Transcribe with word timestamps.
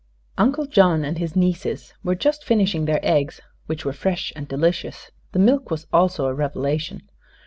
Uncle 0.35 0.65
John 0.65 1.05
and 1.05 1.19
his 1.19 1.35
nieces 1.35 1.93
were 2.03 2.15
just 2.15 2.43
finishing 2.43 2.85
their 2.85 2.99
eggs, 3.03 3.39
which 3.67 3.85
were 3.85 3.93
fresh 3.93 4.33
and 4.35 4.47
delicious. 4.47 5.11
The 5.31 5.37
milk 5.37 5.69
was 5.69 5.85
also 5.93 6.25
a 6.25 6.33
revelation. 6.33 7.03